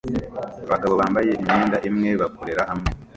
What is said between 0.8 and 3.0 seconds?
bambaye imyenda imwe bakorera hamwe